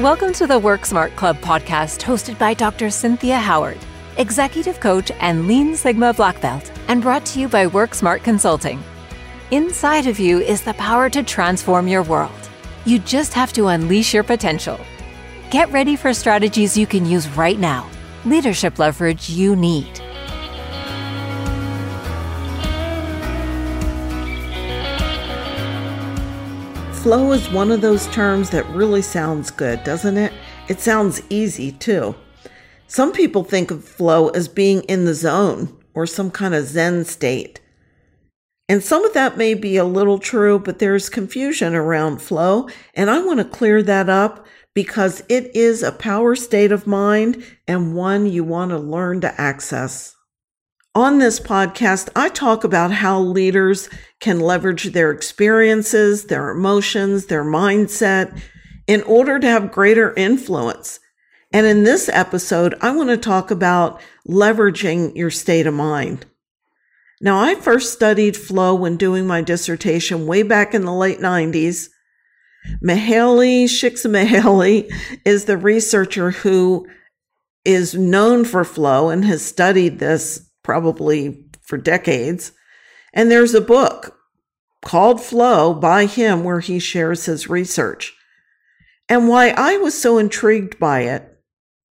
[0.00, 2.90] Welcome to the Work Smart Club podcast, hosted by Dr.
[2.90, 3.78] Cynthia Howard,
[4.18, 8.84] executive coach and Lean Sigma Black Belt, and brought to you by Work Smart Consulting.
[9.52, 12.50] Inside of you is the power to transform your world.
[12.84, 14.78] You just have to unleash your potential.
[15.50, 17.88] Get ready for strategies you can use right now,
[18.26, 20.02] leadership leverage you need.
[27.06, 30.32] Flow is one of those terms that really sounds good, doesn't it?
[30.66, 32.16] It sounds easy too.
[32.88, 37.04] Some people think of flow as being in the zone or some kind of Zen
[37.04, 37.60] state.
[38.68, 42.68] And some of that may be a little true, but there's confusion around flow.
[42.92, 44.44] And I want to clear that up
[44.74, 49.40] because it is a power state of mind and one you want to learn to
[49.40, 50.15] access.
[50.96, 57.44] On this podcast, I talk about how leaders can leverage their experiences, their emotions, their
[57.44, 58.40] mindset
[58.86, 60.98] in order to have greater influence.
[61.52, 66.24] And in this episode, I want to talk about leveraging your state of mind.
[67.20, 71.90] Now, I first studied flow when doing my dissertation way back in the late 90s.
[72.82, 74.90] Mihaly Csikszentmihalyi
[75.26, 76.88] is the researcher who
[77.66, 82.50] is known for flow and has studied this probably for decades.
[83.14, 84.18] And there's a book
[84.84, 88.12] called Flow by him where he shares his research.
[89.08, 91.32] And why I was so intrigued by it.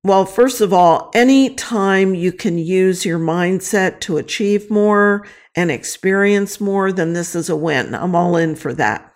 [0.04, 5.72] Well, first of all, any time you can use your mindset to achieve more and
[5.72, 7.96] experience more, then this is a win.
[7.96, 9.10] I'm all in for that.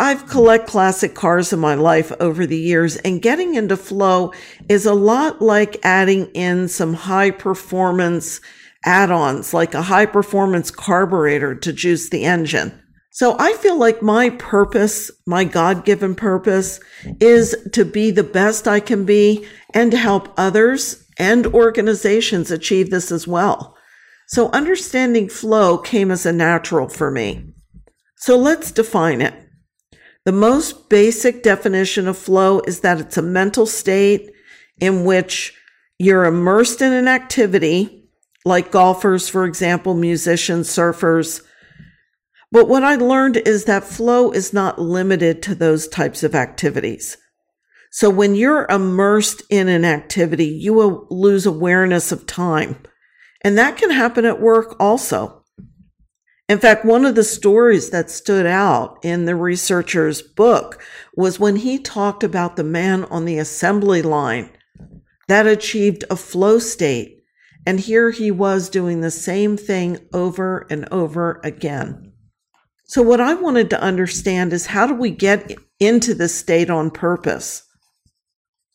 [0.00, 4.32] I've collect classic cars in my life over the years and getting into flow
[4.68, 8.40] is a lot like adding in some high performance
[8.84, 12.80] add-ons like a high performance carburetor to juice the engine.
[13.10, 16.78] So I feel like my purpose, my God given purpose
[17.20, 22.90] is to be the best I can be and to help others and organizations achieve
[22.90, 23.76] this as well.
[24.28, 27.52] So understanding flow came as a natural for me.
[28.16, 29.47] So let's define it.
[30.28, 34.30] The most basic definition of flow is that it's a mental state
[34.78, 35.54] in which
[35.98, 38.10] you're immersed in an activity,
[38.44, 41.42] like golfers, for example, musicians, surfers.
[42.52, 47.16] But what I learned is that flow is not limited to those types of activities.
[47.90, 52.76] So when you're immersed in an activity, you will lose awareness of time.
[53.42, 55.37] And that can happen at work also.
[56.48, 60.82] In fact, one of the stories that stood out in the researcher's book
[61.14, 64.50] was when he talked about the man on the assembly line
[65.28, 67.22] that achieved a flow state.
[67.66, 72.12] And here he was doing the same thing over and over again.
[72.84, 76.90] So, what I wanted to understand is how do we get into this state on
[76.90, 77.62] purpose?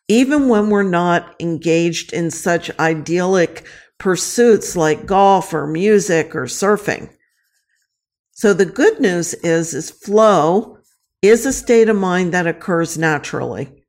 [0.08, 3.66] Even when we're not engaged in such idyllic
[3.98, 7.10] pursuits like golf or music or surfing.
[8.34, 10.78] So the good news is, is flow
[11.22, 13.84] is a state of mind that occurs naturally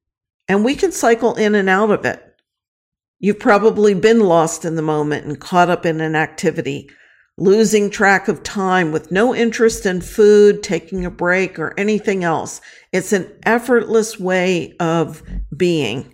[0.49, 2.23] and we can cycle in and out of it.
[3.19, 6.91] You've probably been lost in the moment and caught up in an activity,
[7.39, 12.61] losing track of time with no interest in food, taking a break, or anything else.
[12.93, 15.23] It's an effortless way of
[15.57, 16.14] being.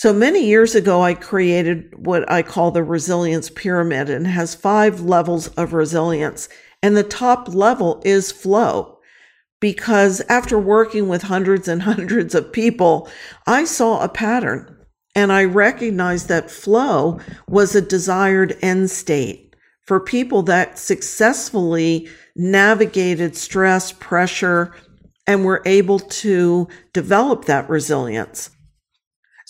[0.00, 5.02] So many years ago, I created what I call the resilience pyramid and has five
[5.02, 6.48] levels of resilience.
[6.82, 8.98] And the top level is flow.
[9.60, 13.10] Because after working with hundreds and hundreds of people,
[13.46, 14.74] I saw a pattern
[15.14, 23.36] and I recognized that flow was a desired end state for people that successfully navigated
[23.36, 24.74] stress, pressure,
[25.26, 28.48] and were able to develop that resilience.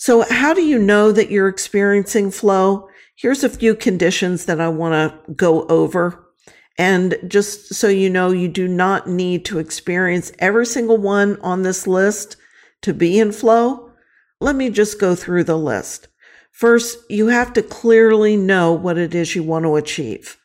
[0.01, 2.89] So, how do you know that you're experiencing flow?
[3.15, 6.27] Here's a few conditions that I want to go over.
[6.75, 11.61] And just so you know, you do not need to experience every single one on
[11.61, 12.35] this list
[12.81, 13.91] to be in flow.
[14.39, 16.07] Let me just go through the list.
[16.51, 20.35] First, you have to clearly know what it is you want to achieve.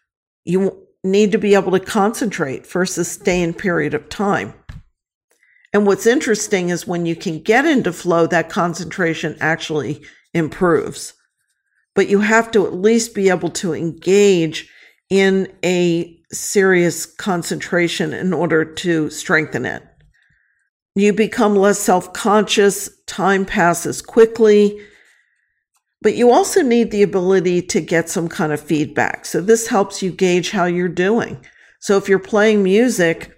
[0.44, 4.52] You need to be able to concentrate for a sustained period of time.
[5.76, 10.00] And what's interesting is when you can get into flow, that concentration actually
[10.32, 11.12] improves.
[11.94, 14.70] But you have to at least be able to engage
[15.10, 19.82] in a serious concentration in order to strengthen it.
[20.94, 24.80] You become less self conscious, time passes quickly,
[26.00, 29.26] but you also need the ability to get some kind of feedback.
[29.26, 31.44] So, this helps you gauge how you're doing.
[31.80, 33.35] So, if you're playing music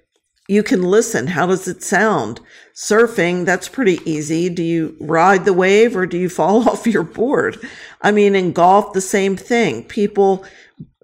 [0.50, 1.26] You can listen.
[1.28, 2.40] How does it sound?
[2.74, 4.48] Surfing, that's pretty easy.
[4.48, 7.58] Do you ride the wave or do you fall off your board?
[8.00, 9.84] I mean, in golf, the same thing.
[9.84, 10.44] People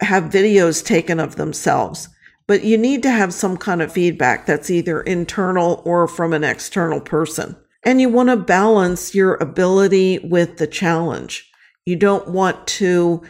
[0.00, 2.08] have videos taken of themselves,
[2.46, 6.42] but you need to have some kind of feedback that's either internal or from an
[6.42, 7.54] external person.
[7.82, 11.50] And you want to balance your ability with the challenge.
[11.84, 13.22] You don't want to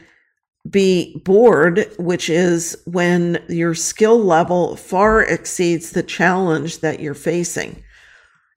[0.69, 7.83] be bored, which is when your skill level far exceeds the challenge that you're facing.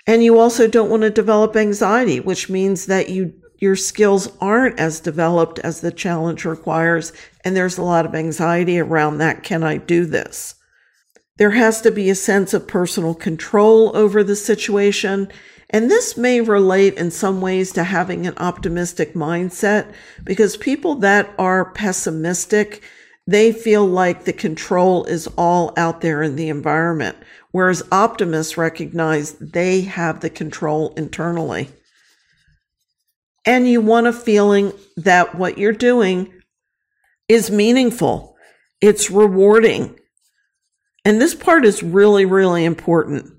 [0.06, 4.80] And you also don't want to develop anxiety, which means that you your skills aren't
[4.80, 7.12] as developed as the challenge requires
[7.44, 10.54] and there's a lot of anxiety around that can I do this?
[11.38, 15.30] There has to be a sense of personal control over the situation
[15.70, 19.94] and this may relate in some ways to having an optimistic mindset
[20.24, 22.82] because people that are pessimistic,
[23.26, 27.18] they feel like the control is all out there in the environment,
[27.52, 31.70] whereas optimists recognize they have the control internally.
[33.46, 36.34] And you want a feeling that what you're doing
[37.28, 38.38] is meaningful,
[38.80, 40.00] it's rewarding.
[41.04, 43.37] And this part is really, really important.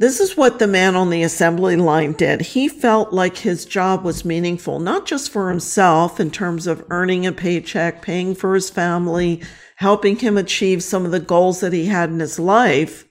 [0.00, 2.40] This is what the man on the assembly line did.
[2.40, 7.26] He felt like his job was meaningful, not just for himself in terms of earning
[7.26, 9.42] a paycheck, paying for his family,
[9.76, 13.06] helping him achieve some of the goals that he had in his life,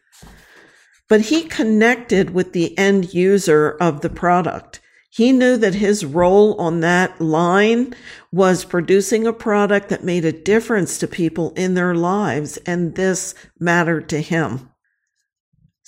[1.08, 4.80] but he connected with the end user of the product.
[5.12, 7.94] He knew that his role on that line
[8.32, 13.36] was producing a product that made a difference to people in their lives, and this
[13.60, 14.72] mattered to him.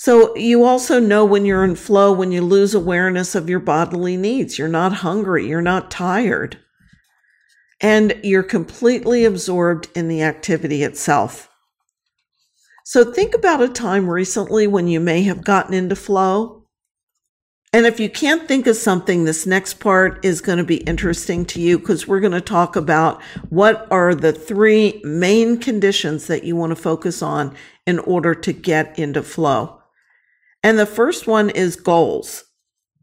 [0.03, 4.17] So you also know when you're in flow, when you lose awareness of your bodily
[4.17, 4.57] needs.
[4.57, 6.57] You're not hungry, you're not tired,
[7.79, 11.51] and you're completely absorbed in the activity itself.
[12.83, 16.65] So think about a time recently when you may have gotten into flow.
[17.71, 21.45] And if you can't think of something, this next part is going to be interesting
[21.45, 26.43] to you because we're going to talk about what are the three main conditions that
[26.43, 27.55] you want to focus on
[27.85, 29.77] in order to get into flow.
[30.63, 32.45] And the first one is goals.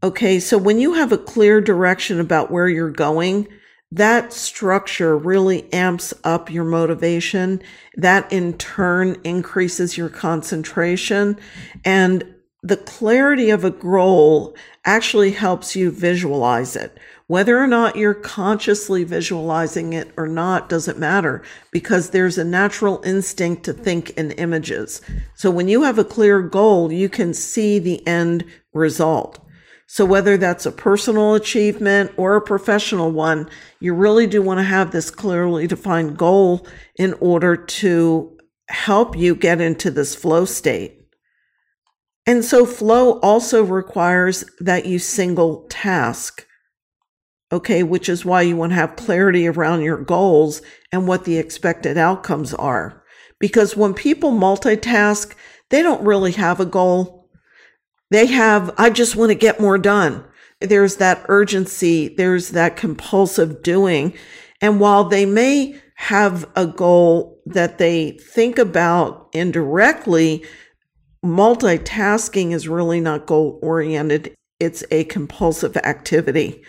[0.01, 0.39] Okay.
[0.39, 3.47] So when you have a clear direction about where you're going,
[3.91, 7.61] that structure really amps up your motivation.
[7.95, 11.37] That in turn increases your concentration
[11.83, 16.97] and the clarity of a goal actually helps you visualize it.
[17.29, 23.03] Whether or not you're consciously visualizing it or not doesn't matter because there's a natural
[23.05, 24.99] instinct to think in images.
[25.35, 29.37] So when you have a clear goal, you can see the end result.
[29.85, 33.47] So whether that's a personal achievement or a professional one,
[33.79, 36.65] you really do want to have this clearly defined goal
[36.95, 38.39] in order to
[38.69, 40.99] help you get into this flow state.
[42.25, 46.47] And so flow also requires that you single task.
[47.51, 50.61] Okay, which is why you want to have clarity around your goals
[50.91, 53.03] and what the expected outcomes are.
[53.39, 55.33] Because when people multitask,
[55.69, 57.29] they don't really have a goal.
[58.11, 60.25] They have, I just want to get more done.
[60.61, 62.09] There's that urgency.
[62.09, 64.13] There's that compulsive doing.
[64.61, 70.45] And while they may have a goal that they think about indirectly,
[71.23, 74.35] multitasking is really not goal oriented.
[74.59, 76.63] It's a compulsive activity.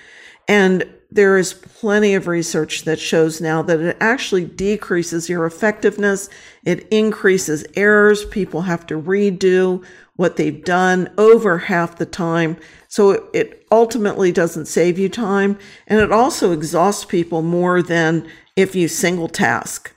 [0.50, 6.28] And there is plenty of research that shows now that it actually decreases your effectiveness.
[6.64, 8.25] It increases errors.
[8.25, 9.85] People have to redo
[10.16, 12.57] what they've done over half the time.
[12.88, 15.57] So it, it ultimately doesn't save you time.
[15.87, 19.95] And it also exhausts people more than if you single task.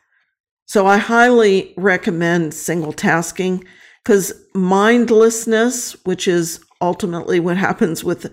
[0.68, 3.66] So I highly recommend single tasking
[4.04, 8.32] because mindlessness, which is ultimately what happens with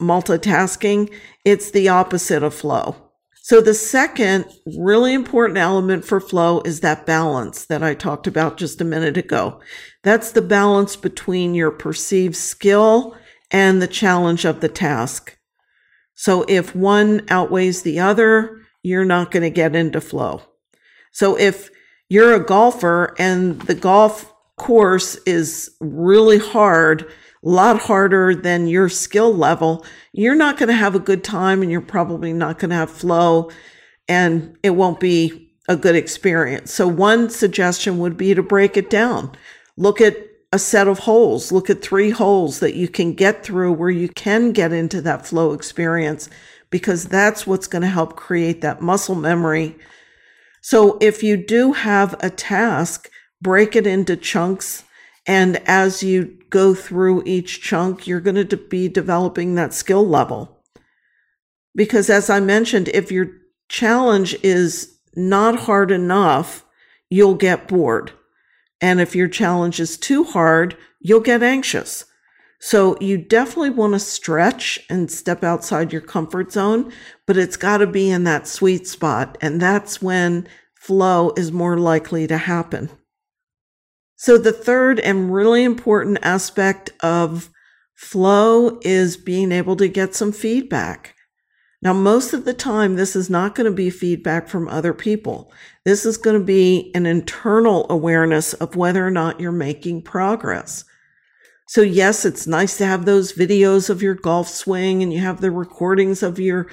[0.00, 1.12] multitasking,
[1.44, 2.96] it's the opposite of flow.
[3.42, 4.44] So the second
[4.76, 9.16] really important element for flow is that balance that I talked about just a minute
[9.16, 9.60] ago.
[10.04, 13.16] That's the balance between your perceived skill
[13.50, 15.38] and the challenge of the task.
[16.14, 20.42] So if one outweighs the other, you're not going to get into flow.
[21.12, 21.70] So if
[22.10, 27.10] you're a golfer and the golf course is really hard,
[27.44, 31.62] a lot harder than your skill level, you're not going to have a good time
[31.62, 33.50] and you're probably not going to have flow
[34.08, 36.72] and it won't be a good experience.
[36.72, 39.32] So one suggestion would be to break it down.
[39.76, 40.16] Look at
[40.52, 41.52] a set of holes.
[41.52, 45.26] Look at three holes that you can get through where you can get into that
[45.26, 46.30] flow experience
[46.70, 49.76] because that's what's going to help create that muscle memory.
[50.62, 54.84] So if you do have a task, break it into chunks
[55.28, 60.62] And as you go through each chunk, you're going to be developing that skill level.
[61.76, 63.28] Because as I mentioned, if your
[63.68, 66.64] challenge is not hard enough,
[67.10, 68.12] you'll get bored.
[68.80, 72.06] And if your challenge is too hard, you'll get anxious.
[72.58, 76.90] So you definitely want to stretch and step outside your comfort zone,
[77.26, 79.36] but it's got to be in that sweet spot.
[79.42, 82.90] And that's when flow is more likely to happen.
[84.18, 87.50] So the third and really important aspect of
[87.94, 91.14] flow is being able to get some feedback.
[91.80, 95.52] Now, most of the time, this is not going to be feedback from other people.
[95.84, 100.84] This is going to be an internal awareness of whether or not you're making progress.
[101.68, 105.40] So yes, it's nice to have those videos of your golf swing and you have
[105.40, 106.66] the recordings of your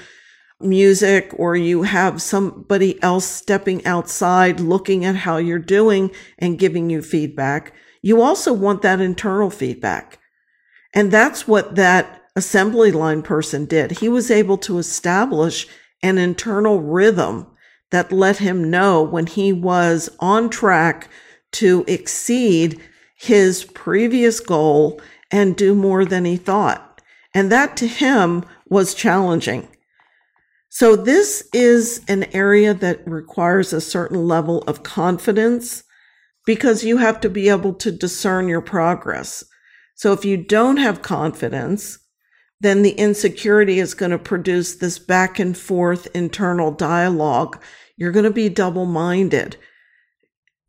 [0.60, 6.90] music or you have somebody else stepping outside looking at how you're doing and giving
[6.90, 7.74] you feedback.
[8.02, 10.20] You also want that internal feedback.
[10.94, 14.00] And that's what that assembly line person did.
[14.00, 15.68] He was able to establish
[16.02, 17.48] an internal rhythm
[17.92, 21.10] that let him know when he was on track
[21.54, 22.82] to exceed
[23.16, 27.02] his previous goal and do more than he thought.
[27.34, 29.68] And that to him was challenging.
[30.76, 35.86] So this is an area that requires a certain level of confidence
[36.46, 39.46] because you have to be able to discern your progress.
[39.96, 42.00] So if you don't have confidence,
[42.60, 47.58] then the insecurity is going to produce this back and forth internal dialogue.
[47.96, 49.56] You're going to be double minded.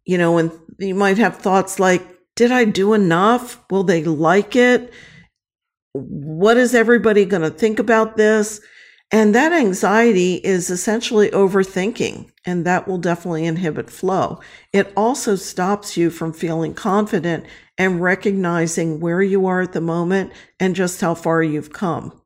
[0.05, 3.61] You know, and you might have thoughts like, did I do enough?
[3.73, 4.93] Will they like it?
[5.95, 8.61] What is everybody going to think about this?
[9.13, 14.41] And that anxiety is essentially overthinking, and that will definitely inhibit flow.
[14.73, 17.47] It also stops you from feeling confident
[17.79, 22.21] and recognizing where you are at the moment and just how far you've come.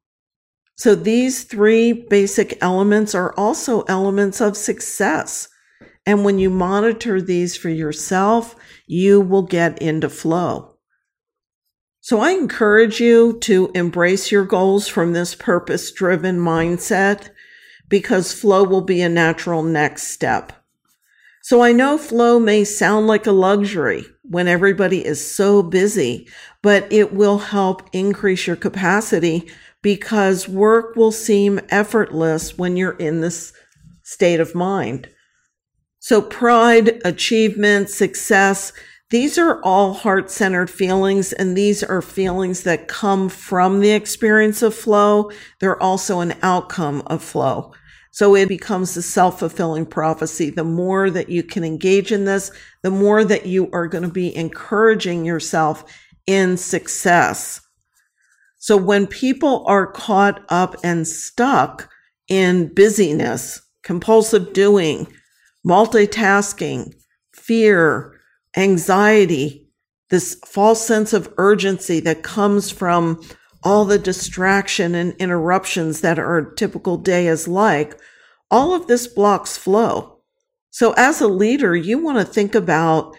[0.76, 5.48] So these three basic elements are also elements of success.
[6.06, 8.56] And when you monitor these for yourself,
[8.86, 10.69] you will get into flow.
[12.02, 17.30] So I encourage you to embrace your goals from this purpose driven mindset
[17.88, 20.52] because flow will be a natural next step.
[21.42, 26.28] So I know flow may sound like a luxury when everybody is so busy,
[26.62, 29.50] but it will help increase your capacity
[29.82, 33.52] because work will seem effortless when you're in this
[34.02, 35.08] state of mind.
[35.98, 38.72] So pride, achievement, success,
[39.10, 44.62] these are all heart centered feelings, and these are feelings that come from the experience
[44.62, 45.30] of flow.
[45.58, 47.72] They're also an outcome of flow.
[48.12, 50.50] So it becomes a self fulfilling prophecy.
[50.50, 52.52] The more that you can engage in this,
[52.82, 55.84] the more that you are going to be encouraging yourself
[56.26, 57.60] in success.
[58.58, 61.88] So when people are caught up and stuck
[62.28, 65.08] in busyness, compulsive doing,
[65.66, 66.94] multitasking,
[67.32, 68.19] fear,
[68.56, 69.68] anxiety,
[70.10, 73.22] this false sense of urgency that comes from
[73.62, 77.98] all the distraction and interruptions that our typical day is like,
[78.50, 80.18] all of this blocks flow.
[80.70, 83.16] So as a leader, you want to think about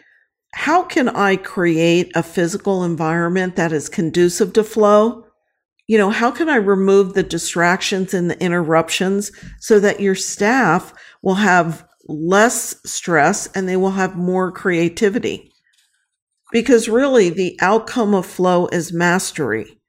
[0.53, 5.25] how can I create a physical environment that is conducive to flow?
[5.87, 10.93] You know, how can I remove the distractions and the interruptions so that your staff
[11.21, 15.51] will have less stress and they will have more creativity.
[16.51, 19.79] Because really, the outcome of flow is mastery.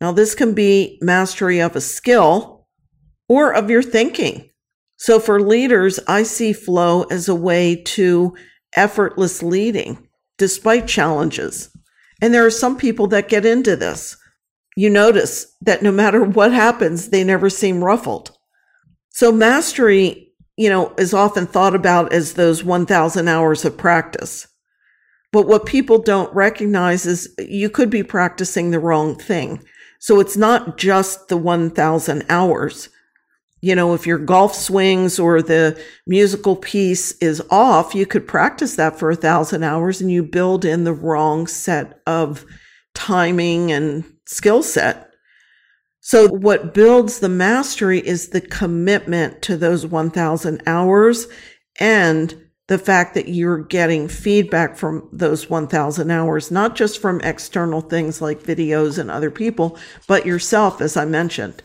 [0.00, 2.66] Now, this can be mastery of a skill
[3.28, 4.50] or of your thinking.
[4.98, 8.34] So, for leaders, I see flow as a way to
[8.76, 10.06] effortless leading
[10.38, 11.70] despite challenges.
[12.20, 14.16] And there are some people that get into this.
[14.76, 18.36] You notice that no matter what happens, they never seem ruffled.
[19.10, 20.25] So, mastery
[20.56, 24.46] you know, is often thought about as those 1000 hours of practice.
[25.32, 29.62] But what people don't recognize is you could be practicing the wrong thing.
[29.98, 32.88] So it's not just the 1000 hours.
[33.60, 38.76] You know, if your golf swings or the musical piece is off, you could practice
[38.76, 42.44] that for a thousand hours and you build in the wrong set of
[42.94, 45.05] timing and skill set.
[46.06, 51.26] So what builds the mastery is the commitment to those 1000 hours
[51.80, 52.32] and
[52.68, 58.22] the fact that you're getting feedback from those 1000 hours, not just from external things
[58.22, 61.60] like videos and other people, but yourself, as I mentioned.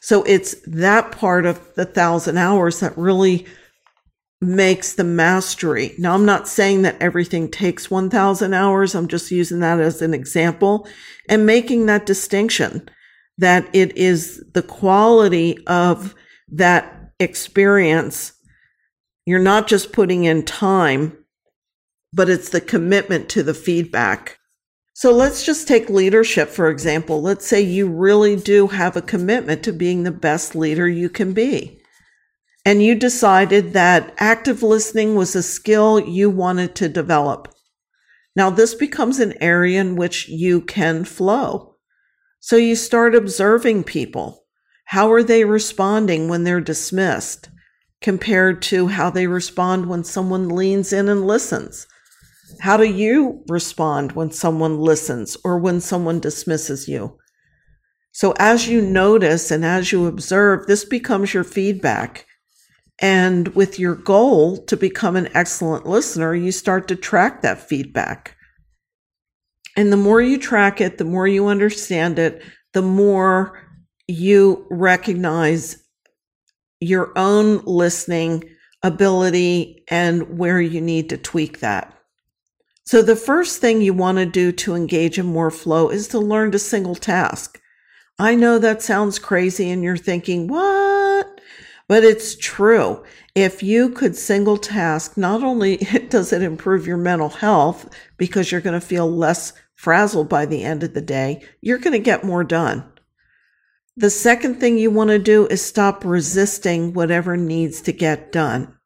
[0.00, 3.46] So it's that part of the thousand hours that really
[4.40, 5.94] makes the mastery.
[5.98, 8.96] Now, I'm not saying that everything takes 1000 hours.
[8.96, 10.88] I'm just using that as an example
[11.28, 12.88] and making that distinction
[13.38, 16.14] that it is the quality of
[16.48, 18.32] that experience.
[19.26, 21.16] You're not just putting in time,
[22.12, 24.38] but it's the commitment to the feedback.
[24.96, 27.20] So let's just take leadership, for example.
[27.20, 31.32] Let's say you really do have a commitment to being the best leader you can
[31.32, 31.80] be.
[32.64, 37.52] And you decided that active listening was a skill you wanted to develop.
[38.36, 41.73] Now, this becomes an area in which you can flow.
[42.46, 44.44] So you start observing people.
[44.84, 47.48] How are they responding when they're dismissed
[48.02, 51.86] compared to how they respond when someone leans in and listens?
[52.60, 57.16] How do you respond when someone listens or when someone dismisses you?
[58.12, 62.26] So as you notice and as you observe, this becomes your feedback.
[62.98, 68.36] And with your goal to become an excellent listener, you start to track that feedback.
[69.76, 73.60] And the more you track it, the more you understand it, the more
[74.06, 75.82] you recognize
[76.80, 78.44] your own listening
[78.82, 81.90] ability and where you need to tweak that.
[82.86, 86.18] So the first thing you want to do to engage in more flow is to
[86.18, 87.60] learn to single task.
[88.18, 91.40] I know that sounds crazy and you're thinking, what?
[91.88, 93.02] But it's true.
[93.34, 95.76] If you could single task, not only
[96.08, 97.88] does it improve your mental health
[98.18, 99.54] because you're going to feel less
[99.84, 102.90] frazzled by the end of the day, you're going to get more done.
[103.98, 108.76] The second thing you want to do is stop resisting whatever needs to get done.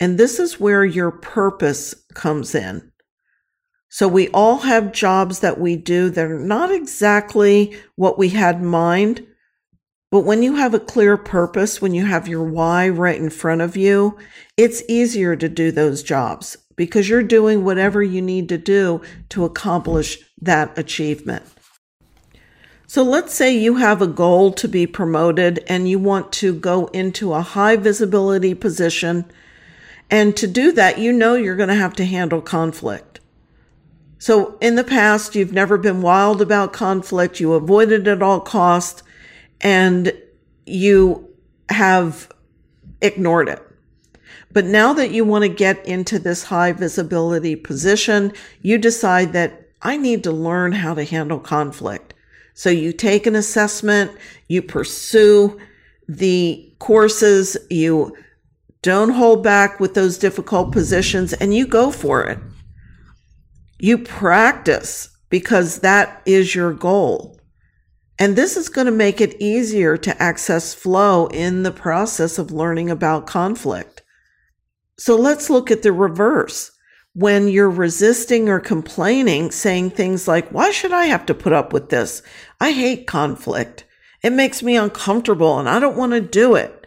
[0.00, 2.90] And this is where your purpose comes in.
[3.88, 8.56] So we all have jobs that we do that are not exactly what we had
[8.56, 9.24] in mind.
[10.10, 13.60] But when you have a clear purpose, when you have your why right in front
[13.60, 14.18] of you,
[14.56, 19.44] it's easier to do those jobs because you're doing whatever you need to do to
[19.44, 21.44] accomplish that achievement.
[22.86, 26.88] So let's say you have a goal to be promoted and you want to go
[26.88, 29.24] into a high visibility position.
[30.10, 33.20] And to do that, you know you're going to have to handle conflict.
[34.18, 37.40] So in the past, you've never been wild about conflict.
[37.40, 39.02] You avoided at all cost
[39.62, 40.12] and
[40.66, 41.30] you
[41.70, 42.30] have
[43.00, 43.62] ignored it.
[44.52, 49.61] But now that you want to get into this high visibility position, you decide that
[49.82, 52.14] I need to learn how to handle conflict.
[52.54, 54.12] So you take an assessment,
[54.48, 55.58] you pursue
[56.08, 58.16] the courses, you
[58.82, 62.38] don't hold back with those difficult positions and you go for it.
[63.78, 67.40] You practice because that is your goal.
[68.18, 72.52] And this is going to make it easier to access flow in the process of
[72.52, 74.02] learning about conflict.
[74.98, 76.70] So let's look at the reverse.
[77.14, 81.72] When you're resisting or complaining, saying things like, why should I have to put up
[81.72, 82.22] with this?
[82.60, 83.84] I hate conflict.
[84.22, 86.86] It makes me uncomfortable and I don't want to do it.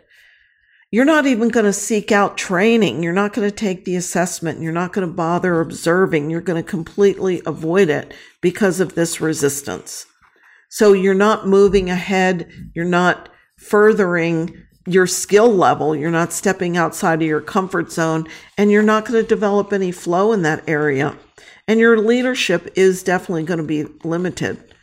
[0.91, 3.03] You're not even going to seek out training.
[3.03, 4.61] You're not going to take the assessment.
[4.61, 6.29] You're not going to bother observing.
[6.29, 10.05] You're going to completely avoid it because of this resistance.
[10.69, 12.49] So you're not moving ahead.
[12.73, 15.95] You're not furthering your skill level.
[15.95, 19.91] You're not stepping outside of your comfort zone and you're not going to develop any
[19.91, 21.17] flow in that area.
[21.67, 24.73] And your leadership is definitely going to be limited,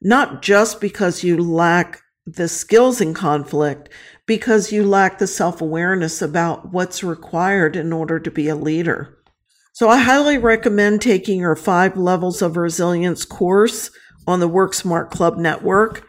[0.00, 3.88] not just because you lack the skills in conflict,
[4.26, 9.16] because you lack the self awareness about what's required in order to be a leader.
[9.72, 13.90] So I highly recommend taking your five levels of resilience course
[14.26, 16.06] on the Work Smart Club network.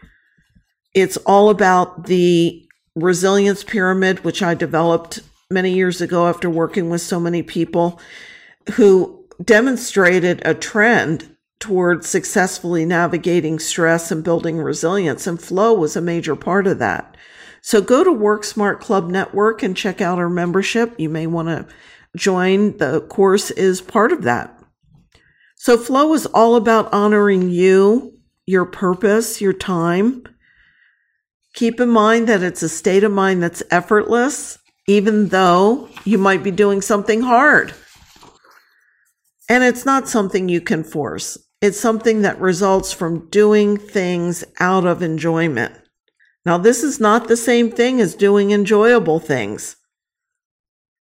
[0.94, 2.65] It's all about the
[2.96, 8.00] resilience pyramid, which I developed many years ago after working with so many people
[8.72, 15.26] who demonstrated a trend toward successfully navigating stress and building resilience.
[15.26, 17.16] And flow was a major part of that.
[17.60, 20.94] So go to Work Smart Club Network and check out our membership.
[20.98, 21.66] You may want to
[22.16, 22.76] join.
[22.78, 24.58] The course is part of that.
[25.56, 30.24] So flow is all about honoring you, your purpose, your time.
[31.56, 36.44] Keep in mind that it's a state of mind that's effortless, even though you might
[36.44, 37.74] be doing something hard.
[39.48, 41.38] And it's not something you can force.
[41.62, 45.72] It's something that results from doing things out of enjoyment.
[46.44, 49.76] Now, this is not the same thing as doing enjoyable things.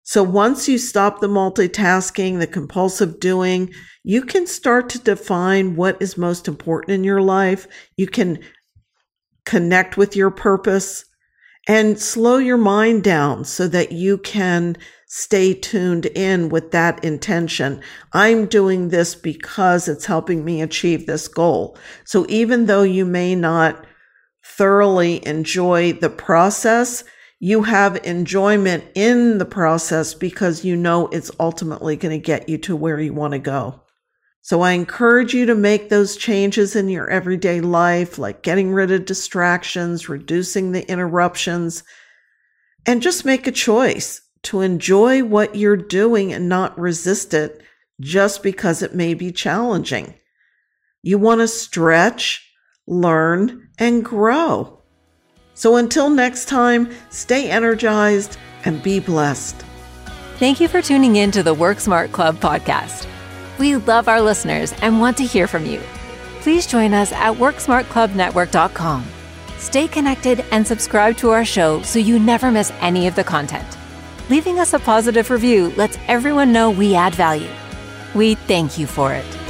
[0.04, 6.00] So once you stop the multitasking, the compulsive doing, you can start to define what
[6.00, 7.68] is most important in your life.
[7.98, 8.40] You can
[9.46, 11.06] connect with your purpose
[11.68, 14.76] and slow your mind down so that you can
[15.08, 17.80] stay tuned in with that intention.
[18.14, 21.78] I'm doing this because it's helping me achieve this goal.
[22.04, 23.86] So even though you may not
[24.44, 27.04] thoroughly enjoy the process,
[27.40, 32.58] you have enjoyment in the process because you know it's ultimately going to get you
[32.60, 33.83] to where you want to go.
[34.44, 38.92] So I encourage you to make those changes in your everyday life, like getting rid
[38.92, 41.86] of distractions, reducing the interruptions,
[42.86, 47.62] and just make a choice to enjoy what you're doing and not resist it
[48.02, 50.14] just because it may be challenging.
[51.04, 52.46] You want to stretch,
[52.86, 54.82] learn, and grow.
[55.54, 59.64] So until next time, stay energized and be blessed.
[60.36, 63.08] Thank you for tuning in to the Work Smart Club podcast.
[63.60, 65.82] We love our listeners and want to hear from you.
[66.42, 69.06] Please join us at WorksmartClubNetwork.com.
[69.58, 73.78] Stay connected and subscribe to our show so you never miss any of the content.
[74.30, 77.50] Leaving us a positive review lets everyone know we add value.
[78.14, 79.43] We thank you for it.